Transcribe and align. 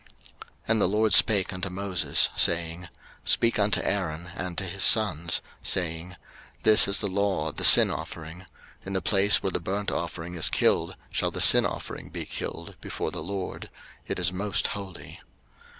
03:006:024 0.01 0.09
And 0.69 0.81
the 0.81 0.87
LORD 0.87 1.13
spake 1.13 1.53
unto 1.53 1.69
Moses, 1.69 2.29
saying, 2.35 2.81
03:006:025 2.83 2.89
Speak 3.25 3.59
unto 3.59 3.81
Aaron 3.83 4.27
and 4.35 4.57
to 4.57 4.63
his 4.63 4.83
sons, 4.83 5.41
saying, 5.61 6.15
This 6.63 6.87
is 6.87 6.97
the 7.01 7.07
law 7.07 7.49
of 7.49 7.57
the 7.57 7.63
sin 7.63 7.91
offering: 7.91 8.45
In 8.83 8.93
the 8.93 9.01
place 9.03 9.43
where 9.43 9.51
the 9.51 9.59
burnt 9.59 9.91
offering 9.91 10.33
is 10.33 10.49
killed 10.49 10.95
shall 11.11 11.29
the 11.29 11.39
sin 11.39 11.67
offering 11.67 12.09
be 12.09 12.25
killed 12.25 12.73
before 12.81 13.11
the 13.11 13.21
LORD: 13.21 13.69
it 14.07 14.17
is 14.17 14.33
most 14.33 14.65
holy. 14.69 15.19